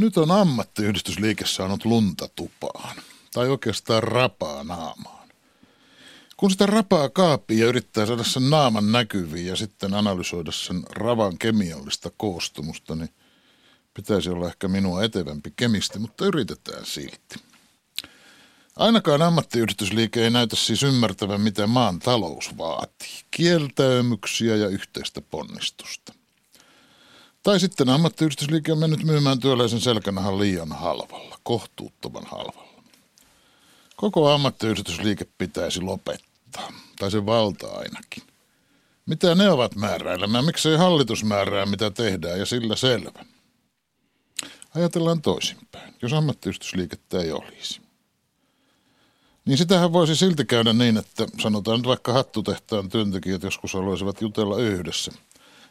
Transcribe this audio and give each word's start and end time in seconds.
Nyt 0.00 0.16
on 0.16 0.30
ammattiyhdistysliike 0.30 1.46
saanut 1.46 1.84
lunta 1.84 2.28
tupaan, 2.36 2.96
tai 3.34 3.48
oikeastaan 3.48 4.02
rapaa 4.02 4.64
naamaan. 4.64 5.28
Kun 6.36 6.50
sitä 6.50 6.66
rapaa 6.66 7.08
kaapii 7.08 7.58
ja 7.58 7.66
yrittää 7.66 8.06
saada 8.06 8.24
sen 8.24 8.50
naaman 8.50 8.92
näkyviin 8.92 9.46
ja 9.46 9.56
sitten 9.56 9.94
analysoida 9.94 10.52
sen 10.52 10.82
ravan 10.90 11.38
kemiallista 11.38 12.10
koostumusta, 12.16 12.94
niin 12.94 13.08
pitäisi 13.94 14.30
olla 14.30 14.46
ehkä 14.48 14.68
minua 14.68 15.04
etevämpi 15.04 15.52
kemisti, 15.56 15.98
mutta 15.98 16.26
yritetään 16.26 16.86
silti. 16.86 17.36
Ainakaan 18.76 19.22
ammattiyhdistysliike 19.22 20.24
ei 20.24 20.30
näytä 20.30 20.56
siis 20.56 20.82
ymmärtävän, 20.82 21.40
mitä 21.40 21.66
maan 21.66 21.98
talous 21.98 22.58
vaatii. 22.58 23.24
Kieltäymyksiä 23.30 24.56
ja 24.56 24.68
yhteistä 24.68 25.20
ponnistusta. 25.20 26.19
Tai 27.42 27.60
sitten 27.60 27.88
ammattiyhdistysliike 27.88 28.72
on 28.72 28.78
mennyt 28.78 29.04
myymään 29.04 29.40
työläisen 29.40 29.80
selkänahan 29.80 30.38
liian 30.38 30.72
halvalla, 30.72 31.38
kohtuuttoman 31.42 32.26
halvalla. 32.26 32.82
Koko 33.96 34.30
ammattiyhdistysliike 34.30 35.26
pitäisi 35.38 35.80
lopettaa, 35.80 36.72
tai 36.98 37.10
se 37.10 37.26
valta 37.26 37.66
ainakin. 37.66 38.22
Mitä 39.06 39.34
ne 39.34 39.50
ovat 39.50 39.74
määräilemään? 39.74 40.44
Miksei 40.44 40.76
hallitus 40.76 41.24
määrää, 41.24 41.66
mitä 41.66 41.90
tehdään, 41.90 42.38
ja 42.38 42.46
sillä 42.46 42.76
selvä. 42.76 43.24
Ajatellaan 44.74 45.22
toisinpäin, 45.22 45.94
jos 46.02 46.12
ammattiyhdistysliikettä 46.12 47.20
ei 47.20 47.32
olisi. 47.32 47.80
Niin 49.44 49.58
sitähän 49.58 49.92
voisi 49.92 50.16
silti 50.16 50.44
käydä 50.44 50.72
niin, 50.72 50.96
että 50.96 51.26
sanotaan 51.42 51.78
nyt 51.78 51.86
vaikka 51.86 52.12
hattutehtaan 52.12 52.88
työntekijät 52.88 53.42
joskus 53.42 53.74
haluaisivat 53.74 54.20
jutella 54.20 54.58
yhdessä– 54.58 55.12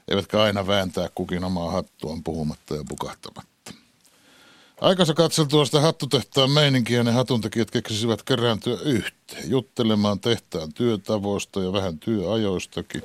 eivätkä 0.10 0.42
aina 0.42 0.68
vääntää 0.68 1.10
kukin 1.16 1.44
omaa 1.44 1.72
hattuaan 1.72 2.24
puhumatta 2.24 2.76
ja 2.76 2.84
pukahtamatta. 2.90 3.74
Aikansa 4.82 5.14
katseltua 5.14 5.66
sitä 5.66 5.80
hattutehtaan 5.80 6.52
meininkiä 6.52 7.04
ne 7.04 7.12
hatuntekijät 7.12 7.72
keksisivät 7.72 8.24
kerääntyä 8.24 8.78
yhteen, 8.84 9.50
juttelemaan 9.50 10.20
tehtaan 10.20 10.74
työtavoista 10.74 11.62
ja 11.62 11.74
vähän 11.74 12.00
työajoistakin 12.00 13.04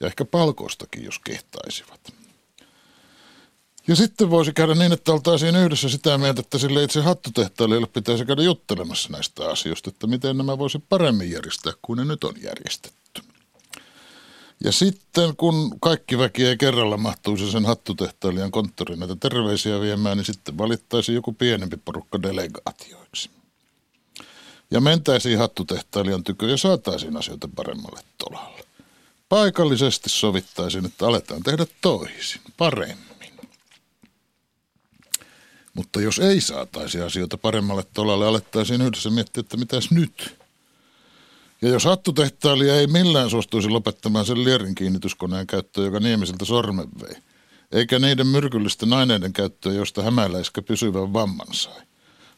ja 0.00 0.06
ehkä 0.06 0.24
palkoistakin, 0.24 1.04
jos 1.04 1.18
kehtaisivat. 1.18 2.00
Ja 3.88 3.96
sitten 3.96 4.30
voisi 4.30 4.52
käydä 4.52 4.74
niin, 4.74 4.92
että 4.92 5.12
oltaisiin 5.12 5.56
yhdessä 5.56 5.88
sitä 5.88 6.18
mieltä, 6.18 6.40
että 6.40 6.58
sille 6.58 6.82
itse 6.82 7.00
hattutehtailijalle 7.00 7.86
pitäisi 7.86 8.26
käydä 8.26 8.42
juttelemassa 8.42 9.08
näistä 9.12 9.50
asioista, 9.50 9.90
että 9.90 10.06
miten 10.06 10.36
nämä 10.36 10.58
voisi 10.58 10.78
paremmin 10.88 11.30
järjestää 11.30 11.72
kuin 11.82 11.96
ne 11.96 12.04
nyt 12.04 12.24
on 12.24 12.34
järjestetty. 12.42 12.99
Ja 14.64 14.72
sitten 14.72 15.36
kun 15.36 15.80
kaikki 15.80 16.18
väki 16.18 16.46
ei 16.46 16.56
kerralla 16.56 16.96
mahtuisi 16.96 17.50
sen 17.50 17.64
hattutehtailijan 17.66 18.50
konttoriin 18.50 18.98
näitä 18.98 19.16
terveisiä 19.16 19.80
viemään, 19.80 20.16
niin 20.16 20.24
sitten 20.24 20.58
valittaisi 20.58 21.14
joku 21.14 21.32
pienempi 21.32 21.76
porukka 21.76 22.22
delegaatioiksi. 22.22 23.30
Ja 24.70 24.80
mentäisiin 24.80 25.38
hattutehtailijan 25.38 26.24
tykö 26.24 26.46
ja 26.46 26.56
saataisiin 26.56 27.16
asioita 27.16 27.48
paremmalle 27.56 28.00
tolalle. 28.18 28.64
Paikallisesti 29.28 30.08
sovittaisiin, 30.08 30.86
että 30.86 31.06
aletaan 31.06 31.42
tehdä 31.42 31.66
toisin, 31.80 32.40
paremmin. 32.56 33.40
Mutta 35.74 36.00
jos 36.00 36.18
ei 36.18 36.40
saataisi 36.40 37.00
asioita 37.00 37.38
paremmalle 37.38 37.84
tolalle, 37.94 38.26
alettaisiin 38.26 38.82
yhdessä 38.82 39.10
miettiä, 39.10 39.40
että 39.40 39.56
mitäs 39.56 39.90
nyt– 39.90 40.36
ja 41.62 41.68
jos 41.68 41.84
hattutehtailija 41.84 42.76
ei 42.76 42.86
millään 42.86 43.30
suostuisi 43.30 43.68
lopettamaan 43.68 44.26
sen 44.26 44.44
lierin 44.44 44.74
kiinnityskoneen 44.74 45.46
käyttöä, 45.46 45.84
joka 45.84 46.00
Niemiseltä 46.00 46.44
sormen 46.44 46.88
vei, 47.02 47.16
eikä 47.72 47.98
niiden 47.98 48.26
myrkyllisten 48.26 48.92
aineiden 48.92 49.32
käyttöä, 49.32 49.72
josta 49.72 50.02
hämäläiskä 50.02 50.62
pysyvän 50.62 51.12
vamman 51.12 51.54
sai, 51.54 51.82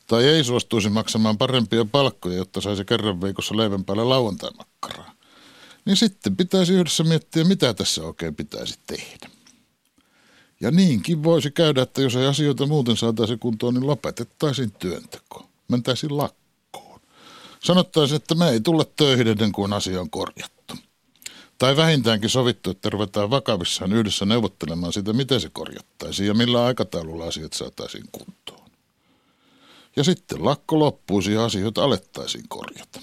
tai 0.07 0.25
ei 0.25 0.45
suostuisi 0.45 0.89
maksamaan 0.89 1.39
parempia 1.39 1.85
palkkoja, 1.85 2.37
jotta 2.37 2.61
saisi 2.61 2.85
kerran 2.85 3.21
viikossa 3.21 3.57
leivän 3.57 3.85
päälle 3.85 4.05
lauantaimakkaraa, 4.05 5.13
niin 5.85 5.97
sitten 5.97 6.37
pitäisi 6.37 6.73
yhdessä 6.73 7.05
miettiä, 7.05 7.45
mitä 7.45 7.75
tässä 7.75 8.03
oikein 8.03 8.35
pitäisi 8.35 8.79
tehdä. 8.87 9.31
Ja 10.61 10.71
niinkin 10.71 11.23
voisi 11.23 11.51
käydä, 11.51 11.83
että 11.83 12.03
jos 12.03 12.17
ei 12.17 12.27
asioita 12.27 12.67
muuten 12.67 12.97
saataisi 12.97 13.37
kuntoon, 13.37 13.75
niin 13.75 13.87
lopetettaisiin 13.87 14.73
työnteko. 14.73 15.49
Mentäisiin 15.69 16.17
lakkoon. 16.17 16.42
Sanottaisiin, 17.65 18.17
että 18.17 18.35
me 18.35 18.49
ei 18.49 18.61
tulla 18.61 18.85
töihin 18.97 19.29
ennen 19.29 19.53
kuin 19.53 19.73
asia 19.73 20.01
on 20.01 20.11
korjattu. 20.11 20.75
Tai 21.59 21.77
vähintäänkin 21.77 22.31
sovittu, 22.31 22.71
että 22.71 22.91
ruvetaan 22.91 23.31
vakavissaan 23.31 23.93
yhdessä 23.93 24.25
neuvottelemaan 24.25 24.93
siitä, 24.93 25.13
miten 25.13 25.41
se 25.41 25.51
korjattaisiin 25.53 26.27
ja 26.27 26.35
millä 26.35 26.65
aikataululla 26.65 27.25
asiat 27.25 27.53
saataisiin 27.53 28.05
kuntoon. 28.13 28.71
Ja 29.97 30.05
sitten 30.05 30.45
lakko 30.45 30.79
loppuisi 30.79 31.33
ja 31.33 31.45
asioita 31.45 31.85
alettaisiin 31.85 32.45
korjata. 32.49 33.01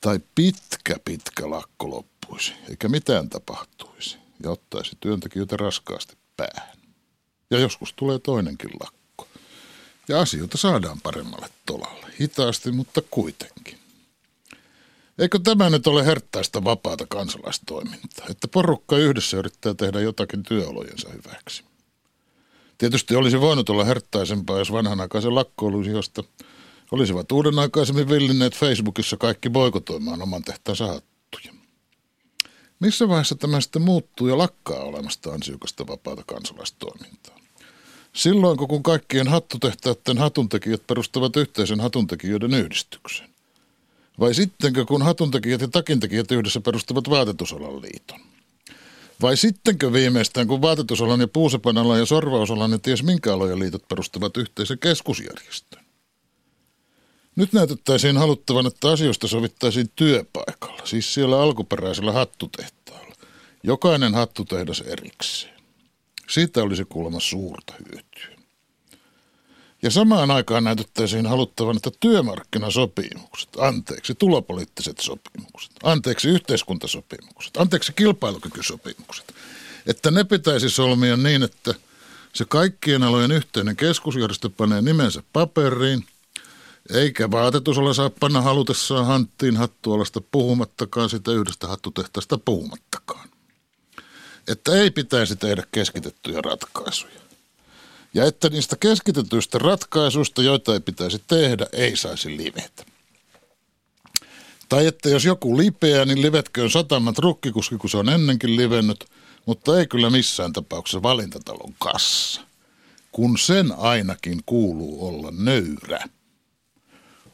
Tai 0.00 0.20
pitkä, 0.34 0.96
pitkä 1.04 1.50
lakko 1.50 1.90
loppuisi, 1.90 2.52
eikä 2.68 2.88
mitään 2.88 3.28
tapahtuisi 3.28 4.16
ja 4.42 4.50
ottaisi 4.50 4.96
työntekijöitä 5.00 5.56
raskaasti 5.56 6.16
päähän. 6.36 6.78
Ja 7.50 7.58
joskus 7.58 7.92
tulee 7.92 8.18
toinenkin 8.18 8.70
lakko 8.80 8.99
ja 10.10 10.20
asioita 10.20 10.58
saadaan 10.58 11.00
paremmalle 11.00 11.48
tolalle. 11.66 12.06
Hitaasti, 12.20 12.72
mutta 12.72 13.02
kuitenkin. 13.10 13.78
Eikö 15.18 15.38
tämä 15.38 15.70
nyt 15.70 15.86
ole 15.86 16.06
herttaista 16.06 16.64
vapaata 16.64 17.06
kansalaistoimintaa, 17.06 18.26
että 18.30 18.48
porukka 18.48 18.96
yhdessä 18.96 19.36
yrittää 19.36 19.74
tehdä 19.74 20.00
jotakin 20.00 20.42
työolojensa 20.42 21.08
hyväksi? 21.08 21.64
Tietysti 22.78 23.16
olisi 23.16 23.40
voinut 23.40 23.70
olla 23.70 23.84
herttaisempaa, 23.84 24.58
jos 24.58 24.72
vanhanaikaisen 24.72 25.34
lakkoilusijosta 25.34 26.24
olisivat 26.92 27.32
uuden 27.32 27.58
aikaisemmin 27.58 28.06
Facebookissa 28.54 29.16
kaikki 29.16 29.50
boikotoimaan 29.50 30.22
oman 30.22 30.42
tehtänsä 30.42 30.86
hattuja. 30.86 31.54
Missä 32.80 33.08
vaiheessa 33.08 33.34
tämä 33.34 33.60
sitten 33.60 33.82
muuttuu 33.82 34.28
ja 34.28 34.38
lakkaa 34.38 34.80
olemasta 34.80 35.32
ansiokasta 35.32 35.86
vapaata 35.86 36.22
kansalaistoimintaa? 36.26 37.39
Silloin, 38.12 38.56
kun 38.56 38.82
kaikkien 38.82 39.28
hattutehtaiden 39.28 40.18
hatuntekijät 40.18 40.86
perustavat 40.86 41.36
yhteisen 41.36 41.80
hatuntekijöiden 41.80 42.54
yhdistyksen. 42.54 43.30
Vai 44.20 44.34
sittenkö, 44.34 44.84
kun 44.84 45.02
hatuntekijät 45.02 45.60
ja 45.60 45.68
takintekijät 45.68 46.32
yhdessä 46.32 46.60
perustavat 46.60 47.10
vaatetusalan 47.10 47.82
liiton? 47.82 48.20
Vai 49.22 49.36
sittenkö 49.36 49.92
viimeistään, 49.92 50.46
kun 50.46 50.62
vaatetusalan 50.62 51.20
ja 51.20 51.28
puusepanalan 51.28 51.98
ja 51.98 52.06
sorvausalan 52.06 52.72
ja 52.72 52.78
ties 52.78 53.02
minkä 53.02 53.34
alojen 53.34 53.58
liitot 53.58 53.88
perustavat 53.88 54.36
yhteisen 54.36 54.78
keskusjärjestön? 54.78 55.84
Nyt 57.36 57.52
näytettäisiin 57.52 58.16
haluttavan, 58.16 58.66
että 58.66 58.90
asioista 58.90 59.28
sovittaisiin 59.28 59.90
työpaikalla, 59.96 60.86
siis 60.86 61.14
siellä 61.14 61.42
alkuperäisellä 61.42 62.12
hattutehtaalla. 62.12 63.14
Jokainen 63.62 64.14
hattutehdas 64.14 64.80
erikseen. 64.80 65.59
Siitä 66.30 66.62
olisi 66.62 66.84
kuulemma 66.84 67.20
suurta 67.20 67.74
hyötyä. 67.78 68.40
Ja 69.82 69.90
samaan 69.90 70.30
aikaan 70.30 70.64
näytettäisiin 70.64 71.26
haluttavan, 71.26 71.76
että 71.76 71.90
työmarkkinasopimukset, 72.00 73.48
anteeksi, 73.58 74.14
tulopoliittiset 74.14 74.98
sopimukset, 74.98 75.72
anteeksi, 75.82 76.28
yhteiskuntasopimukset, 76.28 77.56
anteeksi, 77.56 77.92
kilpailukykysopimukset, 77.92 79.34
että 79.86 80.10
ne 80.10 80.24
pitäisi 80.24 80.70
solmia 80.70 81.16
niin, 81.16 81.42
että 81.42 81.74
se 82.32 82.44
kaikkien 82.44 83.02
alojen 83.02 83.32
yhteinen 83.32 83.76
keskusjärjestö 83.76 84.50
panee 84.56 84.82
nimensä 84.82 85.22
paperiin, 85.32 86.04
eikä 86.94 87.30
vaatetusolla 87.30 87.94
saa 87.94 88.10
panna 88.10 88.40
halutessaan 88.40 89.06
hanttiin 89.06 89.56
hattualasta 89.56 90.20
puhumattakaan, 90.20 91.10
sitä 91.10 91.32
yhdestä 91.32 91.66
hattutehtaasta 91.66 92.38
puhumattakaan 92.38 93.28
että 94.48 94.72
ei 94.72 94.90
pitäisi 94.90 95.36
tehdä 95.36 95.62
keskitettyjä 95.72 96.40
ratkaisuja. 96.40 97.20
Ja 98.14 98.24
että 98.24 98.48
niistä 98.48 98.76
keskitetyistä 98.76 99.58
ratkaisuista, 99.58 100.42
joita 100.42 100.72
ei 100.72 100.80
pitäisi 100.80 101.22
tehdä, 101.26 101.66
ei 101.72 101.96
saisi 101.96 102.36
livetä. 102.36 102.84
Tai 104.68 104.86
että 104.86 105.08
jos 105.08 105.24
joku 105.24 105.56
lipeää, 105.56 106.04
niin 106.04 106.22
livetköön 106.22 106.70
sataman 106.70 107.14
trukkikuski, 107.14 107.76
kun 107.78 107.90
se 107.90 107.96
on 107.96 108.08
ennenkin 108.08 108.56
livennyt, 108.56 109.04
mutta 109.46 109.78
ei 109.78 109.86
kyllä 109.86 110.10
missään 110.10 110.52
tapauksessa 110.52 111.02
valintatalon 111.02 111.74
kassa. 111.78 112.40
Kun 113.12 113.38
sen 113.38 113.72
ainakin 113.72 114.42
kuuluu 114.46 115.08
olla 115.08 115.28
nöyrä. 115.38 116.04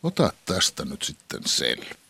Ota 0.02 0.32
tästä 0.44 0.84
nyt 0.84 1.02
sitten 1.02 1.40
selvä. 1.46 2.05